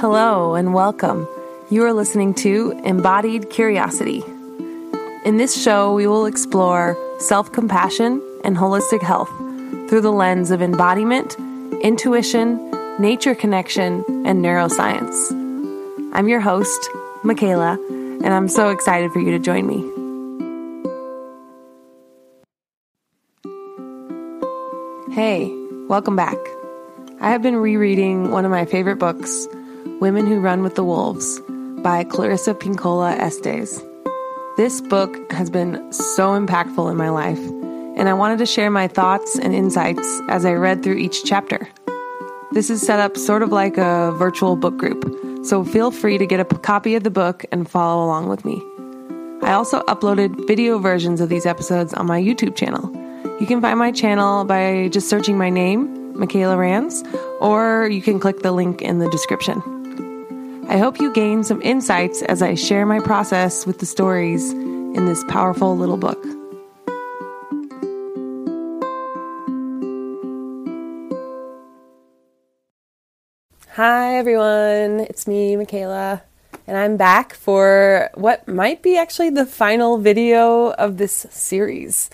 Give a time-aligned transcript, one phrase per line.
[0.00, 1.28] Hello and welcome.
[1.68, 4.24] You are listening to Embodied Curiosity.
[5.26, 9.28] In this show, we will explore self compassion and holistic health
[9.90, 11.36] through the lens of embodiment,
[11.82, 15.32] intuition, nature connection, and neuroscience.
[16.14, 16.88] I'm your host,
[17.22, 19.80] Michaela, and I'm so excited for you to join me.
[25.14, 25.54] Hey,
[25.88, 26.38] welcome back.
[27.20, 29.46] I have been rereading one of my favorite books,
[30.00, 31.42] Women Who Run with the Wolves
[31.82, 33.82] by Clarissa Pinkola Estes.
[34.56, 38.88] This book has been so impactful in my life, and I wanted to share my
[38.88, 41.68] thoughts and insights as I read through each chapter.
[42.52, 45.04] This is set up sort of like a virtual book group,
[45.44, 48.54] so feel free to get a copy of the book and follow along with me.
[49.42, 52.90] I also uploaded video versions of these episodes on my YouTube channel.
[53.38, 57.04] You can find my channel by just searching my name, Michaela Rands,
[57.38, 59.79] or you can click the link in the description.
[60.70, 65.04] I hope you gain some insights as I share my process with the stories in
[65.04, 66.24] this powerful little book.
[73.70, 75.00] Hi, everyone.
[75.00, 76.22] It's me, Michaela,
[76.68, 82.10] and I'm back for what might be actually the final video of this series.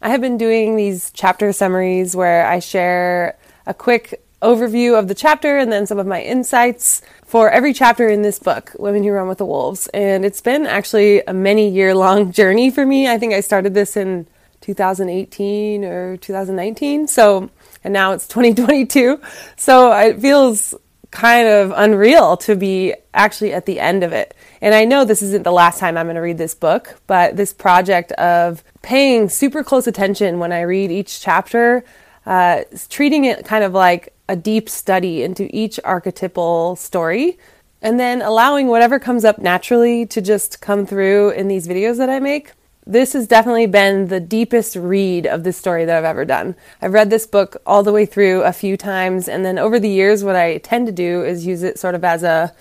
[0.00, 3.36] I have been doing these chapter summaries where I share
[3.66, 8.08] a quick overview of the chapter and then some of my insights for every chapter
[8.08, 9.86] in this book, Women Who Run with the Wolves.
[9.88, 13.08] And it's been actually a many year long journey for me.
[13.08, 14.26] I think I started this in
[14.60, 17.06] 2018 or 2019.
[17.06, 17.50] So,
[17.84, 19.20] and now it's 2022.
[19.56, 20.74] So it feels
[21.10, 24.34] kind of unreal to be actually at the end of it.
[24.60, 27.36] And I know this isn't the last time I'm going to read this book, but
[27.36, 31.84] this project of paying super close attention when I read each chapter,
[32.26, 37.38] uh, treating it kind of like a deep study into each archetypal story,
[37.82, 42.10] and then allowing whatever comes up naturally to just come through in these videos that
[42.10, 42.52] I make
[42.86, 46.56] this has definitely been the deepest read of this story that I've ever done.
[46.82, 49.88] I've read this book all the way through a few times, and then over the
[49.88, 52.52] years, what I tend to do is use it sort of as a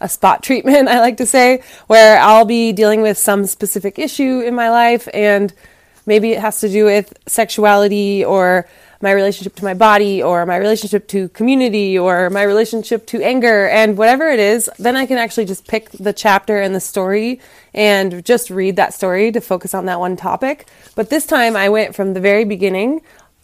[0.00, 4.40] a spot treatment, I like to say, where I'll be dealing with some specific issue
[4.40, 5.52] in my life, and
[6.06, 8.66] maybe it has to do with sexuality or
[9.04, 13.68] my relationship to my body or my relationship to community or my relationship to anger
[13.68, 17.38] and whatever it is, then I can actually just pick the chapter and the story
[17.74, 20.66] and just read that story to focus on that one topic.
[20.94, 23.02] But this time I went from the very beginning,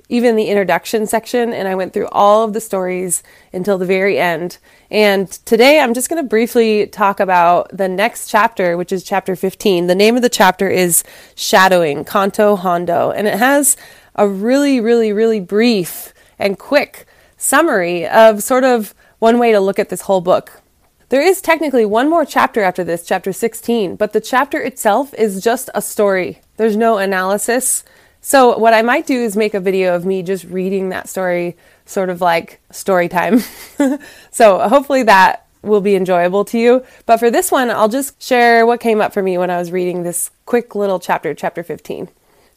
[0.08, 3.22] even the introduction section, and I went through all of the stories
[3.52, 4.56] until the very end.
[4.90, 9.36] And today I'm just going to briefly talk about the next chapter, which is chapter
[9.36, 9.88] 15.
[9.88, 11.04] The name of the chapter is
[11.36, 13.76] Shadowing, Canto Hondo, and it has
[14.14, 17.06] a really, really, really brief and quick
[17.36, 20.62] summary of sort of one way to look at this whole book.
[21.10, 25.42] There is technically one more chapter after this, chapter 16, but the chapter itself is
[25.42, 26.40] just a story.
[26.56, 27.82] There's no analysis.
[28.20, 31.56] So, what I might do is make a video of me just reading that story,
[31.84, 33.40] sort of like story time.
[34.30, 36.84] so, hopefully, that will be enjoyable to you.
[37.06, 39.72] But for this one, I'll just share what came up for me when I was
[39.72, 42.08] reading this quick little chapter, chapter 15.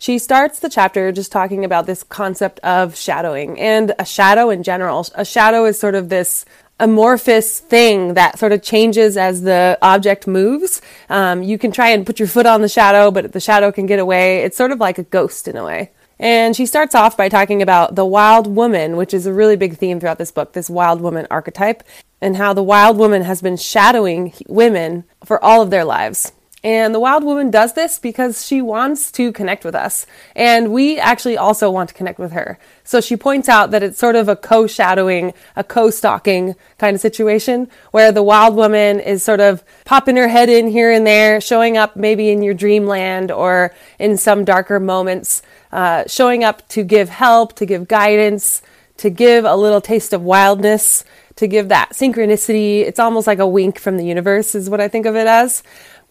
[0.04, 4.62] She starts the chapter just talking about this concept of shadowing and a shadow in
[4.62, 5.08] general.
[5.16, 6.44] A shadow is sort of this
[6.78, 10.82] amorphous thing that sort of changes as the object moves.
[11.10, 13.86] Um, you can try and put your foot on the shadow, but the shadow can
[13.86, 14.40] get away.
[14.40, 15.92] It's sort of like a ghost in a way.
[16.20, 19.78] And she starts off by talking about the wild woman, which is a really big
[19.78, 21.82] theme throughout this book, this wild woman archetype,
[22.20, 26.34] and how the wild woman has been shadowing women for all of their lives.
[26.64, 30.06] And the wild woman does this because she wants to connect with us.
[30.34, 32.58] And we actually also want to connect with her.
[32.86, 36.96] So she points out that it's sort of a co shadowing, a co stalking kind
[36.96, 41.06] of situation where the wild woman is sort of popping her head in here and
[41.06, 45.42] there, showing up maybe in your dreamland or in some darker moments,
[45.74, 48.62] uh, showing up to give help, to give guidance,
[48.98, 51.04] to give a little taste of wildness,
[51.36, 52.82] to give that synchronicity.
[52.82, 55.64] It's almost like a wink from the universe, is what I think of it as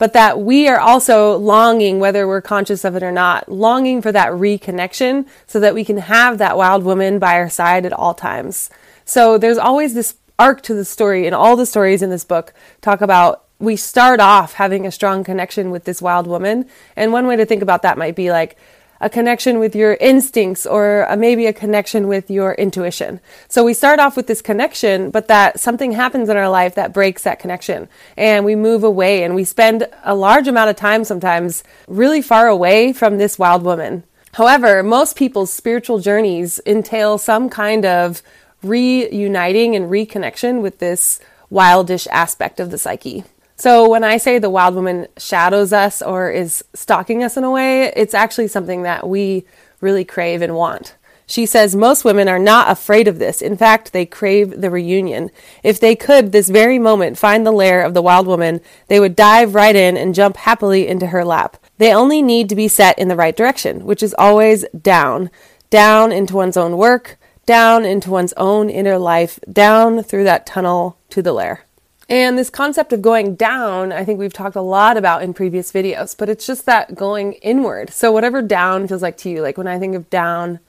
[0.03, 4.11] but that we are also longing, whether we're conscious of it or not, longing for
[4.11, 8.13] that reconnection so that we can have that wild woman by our side at all
[8.13, 8.69] times.
[9.05, 12.53] So there's always this arc to the story, and all the stories in this book
[12.81, 16.67] talk about we start off having a strong connection with this wild woman.
[16.97, 18.59] And one way to think about that might be like,
[19.03, 23.21] a connection with your instincts or a, maybe a connection with your intuition.
[23.49, 26.95] So we start off with this connection, but that something happens in our life that
[26.95, 31.03] breaks that connection and we move away and we spend a large amount of time
[31.05, 34.05] sometimes really far away from this wild woman.
[34.35, 38.23] However, most people's spiritual journeys entail some kind of
[38.63, 41.19] reuniting and reconnection with this
[41.51, 43.25] wildish aspect of the psyche.
[43.63, 47.51] So when I say the wild woman shadows us or is stalking us in a
[47.53, 49.45] way, it's actually something that we
[49.81, 50.97] really crave and want.
[51.27, 53.41] She says most women are not afraid of this.
[53.41, 55.31] In fact, they crave the reunion.
[55.63, 59.15] If they could, this very moment, find the lair of the wild woman, they would
[59.15, 61.57] dive right in and jump happily into her lap.
[61.79, 65.31] They only need to be set in the right direction, which is always down.
[65.71, 67.17] Down into one's own work,
[67.47, 71.65] down into one's own inner life, down through that tunnel to the lair.
[72.13, 75.73] And this concept of going down, I think we've talked a lot about in previous
[75.73, 77.89] videos, but it's just that going inward.
[77.89, 80.61] So, whatever down feels like to you, like when I think of down,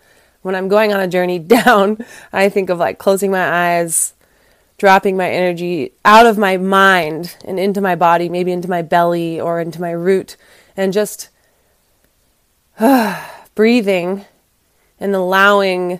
[0.41, 1.97] when I'm going on a journey down,
[2.31, 4.13] I think of like closing my eyes,
[4.77, 9.37] dropping my energy out of my mind and into my body, maybe into my belly
[9.37, 10.37] or into my root,
[10.77, 11.27] and just
[12.79, 13.21] uh,
[13.53, 14.23] breathing
[14.97, 15.99] and allowing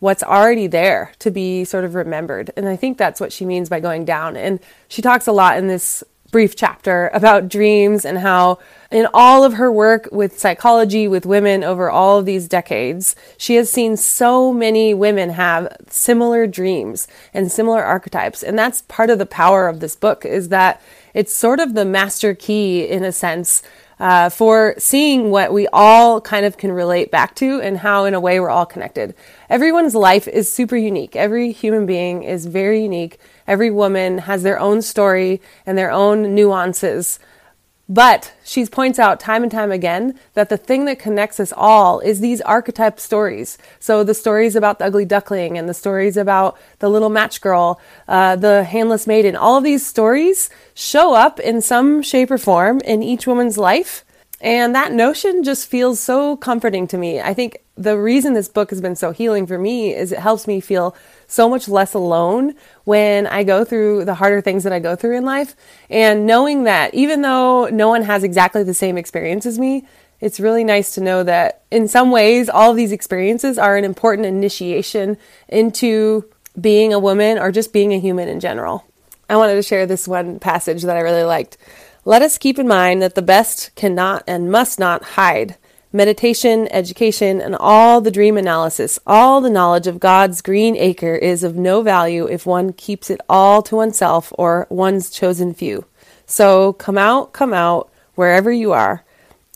[0.00, 2.50] what's already there to be sort of remembered.
[2.56, 4.36] And I think that's what she means by going down.
[4.36, 8.58] And she talks a lot in this brief chapter about dreams and how
[8.90, 13.54] in all of her work with psychology with women over all of these decades she
[13.54, 19.18] has seen so many women have similar dreams and similar archetypes and that's part of
[19.18, 20.82] the power of this book is that
[21.14, 23.62] it's sort of the master key in a sense
[24.00, 28.14] uh, for seeing what we all kind of can relate back to and how, in
[28.14, 29.14] a way, we're all connected.
[29.50, 31.16] Everyone's life is super unique.
[31.16, 33.18] Every human being is very unique.
[33.46, 37.18] Every woman has their own story and their own nuances.
[37.88, 42.00] But she points out time and time again that the thing that connects us all
[42.00, 43.56] is these archetype stories.
[43.80, 47.80] So the stories about the ugly duckling and the stories about the little match girl,
[48.06, 52.80] uh, the handless maiden, all of these stories show up in some shape or form
[52.80, 54.04] in each woman's life.
[54.40, 57.20] And that notion just feels so comforting to me.
[57.20, 60.46] I think the reason this book has been so healing for me is it helps
[60.46, 60.94] me feel
[61.28, 62.54] so much less alone
[62.84, 65.54] when I go through the harder things that I go through in life.
[65.88, 69.86] And knowing that even though no one has exactly the same experience as me,
[70.20, 73.84] it's really nice to know that in some ways, all of these experiences are an
[73.84, 75.16] important initiation
[75.48, 76.28] into
[76.60, 78.84] being a woman or just being a human in general.
[79.30, 81.56] I wanted to share this one passage that I really liked.
[82.04, 85.56] Let us keep in mind that the best cannot and must not hide
[85.92, 91.42] meditation, education, and all the dream analysis, all the knowledge of God's green acre is
[91.42, 95.84] of no value if one keeps it all to oneself or one's chosen few.
[96.26, 99.04] So come out, come out, wherever you are.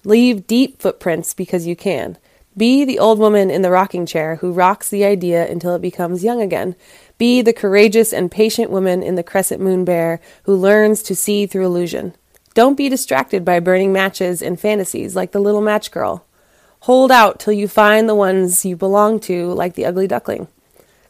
[0.04, 2.16] Leave deep footprints because you can.
[2.56, 6.22] Be the old woman in the rocking chair who rocks the idea until it becomes
[6.22, 6.76] young again.
[7.18, 11.46] Be the courageous and patient woman in the crescent moon bear who learns to see
[11.46, 12.14] through illusion.
[12.54, 16.26] Don't be distracted by burning matches and fantasies like the little match girl.
[16.80, 20.48] Hold out till you find the ones you belong to, like the ugly duckling.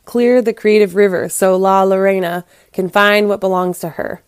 [0.04, 4.22] Clear the creative river so La Llorona can find what belongs to her.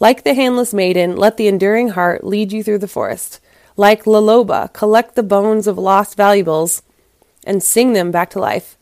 [0.00, 3.40] Like the handless maiden, let the enduring heart lead you through the forest.
[3.76, 6.82] Like La Loba, collect the bones of lost valuables
[7.44, 8.76] and sing them back to life.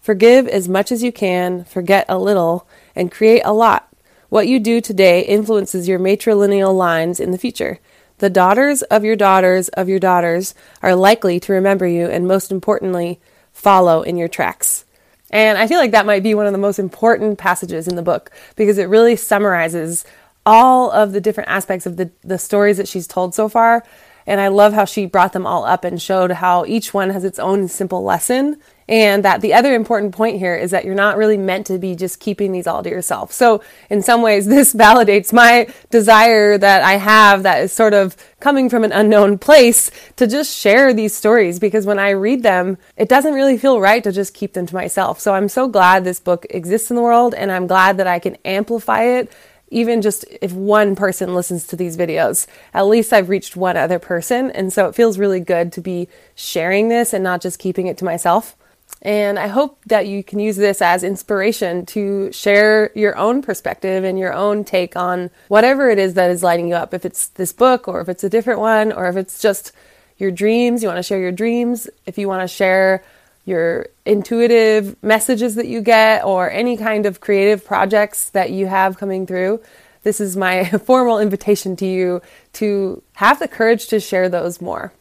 [0.00, 3.88] Forgive as much as you can, forget a little, and create a lot
[4.32, 7.78] what you do today influences your matrilineal lines in the future.
[8.16, 12.50] The daughters of your daughters of your daughters are likely to remember you and, most
[12.50, 13.20] importantly,
[13.52, 14.86] follow in your tracks.
[15.28, 18.02] And I feel like that might be one of the most important passages in the
[18.02, 20.06] book because it really summarizes
[20.46, 23.84] all of the different aspects of the, the stories that she's told so far.
[24.26, 27.24] And I love how she brought them all up and showed how each one has
[27.24, 28.56] its own simple lesson
[28.92, 31.96] and that the other important point here is that you're not really meant to be
[31.96, 33.32] just keeping these all to yourself.
[33.32, 38.14] So, in some ways, this validates my desire that I have that is sort of
[38.38, 42.76] coming from an unknown place to just share these stories because when I read them,
[42.98, 45.18] it doesn't really feel right to just keep them to myself.
[45.20, 48.18] So, I'm so glad this book exists in the world and I'm glad that I
[48.18, 49.32] can amplify it
[49.70, 53.98] even just if one person listens to these videos, at least I've reached one other
[53.98, 54.50] person.
[54.50, 57.96] And so it feels really good to be sharing this and not just keeping it
[57.96, 58.54] to myself.
[59.02, 64.04] And I hope that you can use this as inspiration to share your own perspective
[64.04, 66.94] and your own take on whatever it is that is lighting you up.
[66.94, 69.72] If it's this book, or if it's a different one, or if it's just
[70.18, 73.02] your dreams, you want to share your dreams, if you want to share
[73.44, 78.98] your intuitive messages that you get, or any kind of creative projects that you have
[78.98, 79.60] coming through,
[80.04, 84.92] this is my formal invitation to you to have the courage to share those more.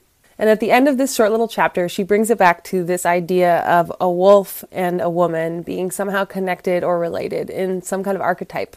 [0.41, 3.05] And at the end of this short little chapter, she brings it back to this
[3.05, 8.15] idea of a wolf and a woman being somehow connected or related in some kind
[8.15, 8.75] of archetype.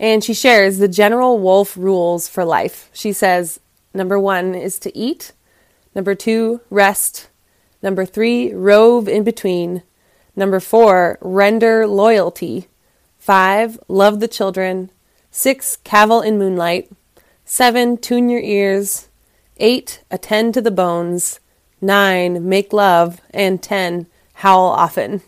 [0.00, 2.90] And she shares the general wolf rules for life.
[2.92, 3.60] She says
[3.94, 5.30] number one is to eat,
[5.94, 7.28] number two, rest,
[7.80, 9.84] number three, rove in between,
[10.34, 12.66] number four, render loyalty,
[13.20, 14.90] five, love the children,
[15.30, 15.76] 6.
[15.82, 16.90] Cavil in moonlight.
[17.44, 17.96] 7.
[17.98, 19.08] Tune your ears.
[19.58, 20.02] 8.
[20.10, 21.40] Attend to the bones.
[21.80, 22.48] 9.
[22.48, 23.20] Make love.
[23.30, 24.06] And 10.
[24.34, 25.22] Howl often.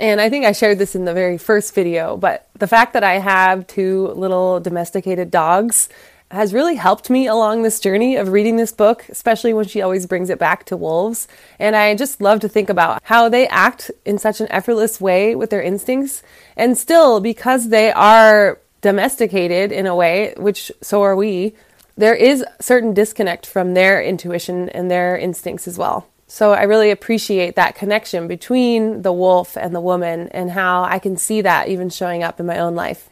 [0.00, 3.04] And I think I shared this in the very first video, but the fact that
[3.04, 5.88] I have two little domesticated dogs
[6.30, 10.06] has really helped me along this journey of reading this book, especially when she always
[10.06, 11.28] brings it back to wolves.
[11.58, 15.34] And I just love to think about how they act in such an effortless way
[15.34, 16.22] with their instincts.
[16.56, 21.54] And still, because they are domesticated in a way, which so are we,
[21.96, 26.08] there is certain disconnect from their intuition and their instincts as well.
[26.26, 30.98] So I really appreciate that connection between the wolf and the woman and how I
[30.98, 33.10] can see that even showing up in my own life.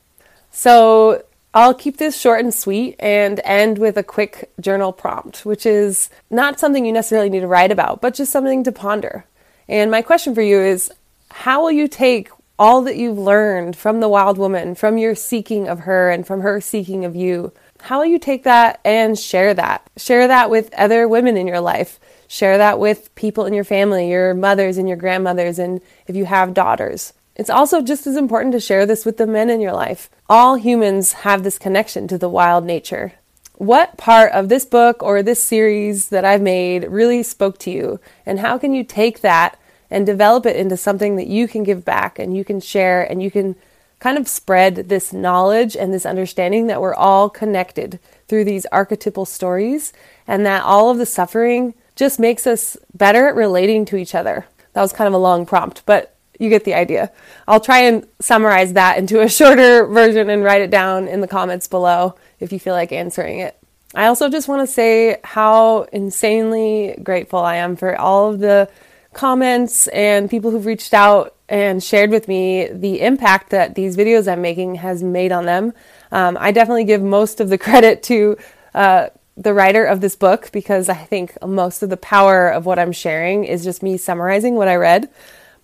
[0.50, 1.22] So
[1.52, 6.08] I'll keep this short and sweet and end with a quick journal prompt, which is
[6.30, 9.26] not something you necessarily need to write about, but just something to ponder.
[9.68, 10.90] And my question for you is
[11.30, 15.68] how will you take all that you've learned from the wild woman, from your seeking
[15.68, 17.52] of her and from her seeking of you?
[17.82, 19.88] How will you take that and share that?
[19.96, 21.98] Share that with other women in your life
[22.30, 26.26] Share that with people in your family, your mothers and your grandmothers, and if you
[26.26, 27.12] have daughters.
[27.34, 30.08] It's also just as important to share this with the men in your life.
[30.28, 33.14] All humans have this connection to the wild nature.
[33.54, 37.98] What part of this book or this series that I've made really spoke to you?
[38.24, 39.58] And how can you take that
[39.90, 43.20] and develop it into something that you can give back and you can share and
[43.20, 43.56] you can
[44.00, 49.26] kind of spread this knowledge and this understanding that we're all connected through these archetypal
[49.26, 49.92] stories
[50.26, 54.46] and that all of the suffering just makes us better at relating to each other.
[54.72, 57.12] That was kind of a long prompt, but you get the idea.
[57.46, 61.28] I'll try and summarize that into a shorter version and write it down in the
[61.28, 63.56] comments below if you feel like answering it.
[63.94, 68.70] I also just want to say how insanely grateful I am for all of the
[69.12, 74.30] comments and people who've reached out and shared with me the impact that these videos
[74.30, 75.74] I'm making has made on them.
[76.12, 78.38] Um, I definitely give most of the credit to
[78.72, 82.78] uh, the writer of this book because I think most of the power of what
[82.78, 85.10] I'm sharing is just me summarizing what I read.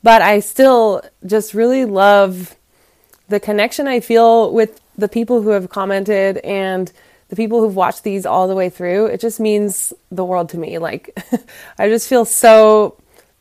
[0.03, 2.57] But I still just really love
[3.29, 6.93] the connection I feel with the people who have commented and
[7.29, 9.07] the people who've watched these all the way through.
[9.07, 10.79] It just means the world to me.
[10.79, 11.17] Like,
[11.79, 12.97] I just feel so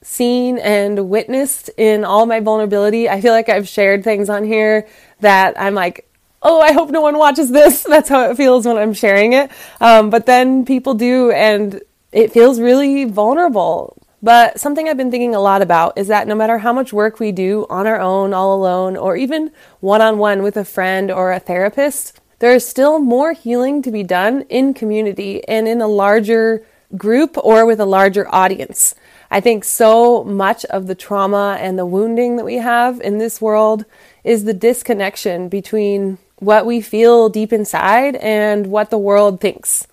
[0.05, 3.09] seen and witnessed in all my vulnerability.
[3.09, 4.87] I feel like I've shared things on here
[5.19, 6.07] that I'm like,
[6.43, 7.83] oh, I hope no one watches this.
[7.89, 9.51] That's how it feels when I'm sharing it.
[9.81, 11.81] Um, but then people do, and
[12.11, 13.97] it feels really vulnerable.
[14.21, 17.19] But something I've been thinking a lot about is that no matter how much work
[17.19, 21.11] we do on our own, all alone, or even one on one with a friend
[21.11, 25.81] or a therapist, there is still more healing to be done in community and in
[25.81, 28.95] a larger group or with a larger audience.
[29.31, 33.41] I think so much of the trauma and the wounding that we have in this
[33.41, 33.85] world
[34.23, 39.87] is the disconnection between what we feel deep inside and what the world thinks.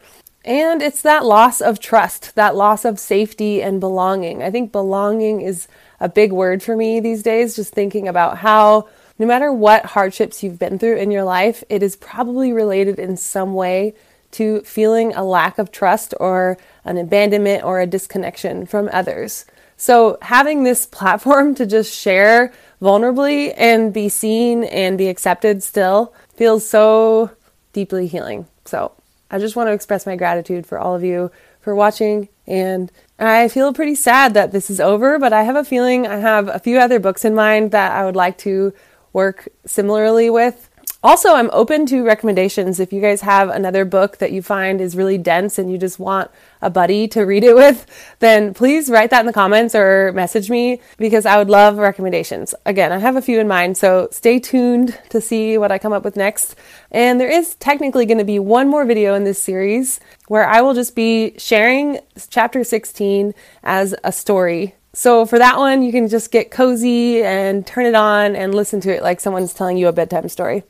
[0.45, 4.43] And it's that loss of trust, that loss of safety and belonging.
[4.43, 5.69] I think belonging is
[6.01, 10.43] a big word for me these days, just thinking about how no matter what hardships
[10.43, 13.95] you've been through in your life, it is probably related in some way
[14.33, 19.45] to feeling a lack of trust or an abandonment or a disconnection from others.
[19.77, 26.13] So, having this platform to just share vulnerably and be seen and be accepted still
[26.35, 27.31] feels so
[27.73, 28.47] deeply healing.
[28.65, 28.93] So
[29.31, 32.29] I just want to express my gratitude for all of you for watching.
[32.47, 36.17] And I feel pretty sad that this is over, but I have a feeling I
[36.19, 38.73] have a few other books in mind that I would like to
[39.13, 40.69] work similarly with.
[41.05, 42.79] Also, I'm open to recommendations.
[42.79, 45.99] If you guys have another book that you find is really dense and you just
[45.99, 46.31] want
[46.63, 47.87] a buddy to read it with,
[48.21, 52.55] then please write that in the comments or message me because I would love recommendations.
[52.65, 55.93] Again, I have a few in mind, so stay tuned to see what I come
[55.93, 56.55] up with next.
[56.91, 60.63] And there is technically going to be one more video in this series where I
[60.63, 61.99] will just be sharing
[62.31, 67.67] chapter 16 as a story so for that one, you can just get cozy and
[67.67, 70.65] turn it on and listen to it like someone's telling you a bedtime story.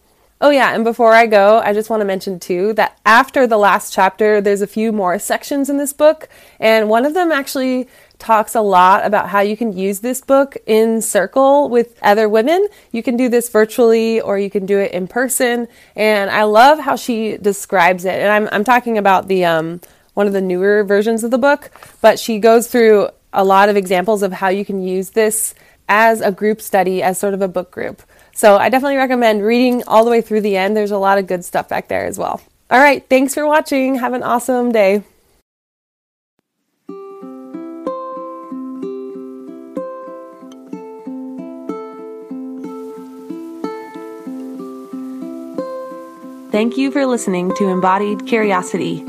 [0.44, 3.56] Oh, yeah, and before I go, I just want to mention too that after the
[3.56, 7.88] last chapter, there's a few more sections in this book, and one of them actually
[8.18, 12.66] talks a lot about how you can use this book in circle with other women.
[12.90, 16.80] You can do this virtually or you can do it in person, and I love
[16.80, 18.14] how she describes it.
[18.20, 19.80] And I'm, I'm talking about the um,
[20.14, 21.70] one of the newer versions of the book,
[22.00, 25.54] but she goes through a lot of examples of how you can use this
[25.88, 28.02] as a group study, as sort of a book group.
[28.34, 30.76] So I definitely recommend reading all the way through the end.
[30.76, 32.40] There's a lot of good stuff back there as well.
[32.70, 33.96] All right, thanks for watching.
[33.96, 35.02] Have an awesome day.
[46.50, 49.02] Thank you for listening to Embodied Curiosity.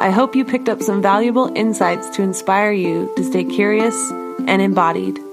[0.00, 4.10] I hope you picked up some valuable insights to inspire you to stay curious
[4.46, 5.29] and embodied.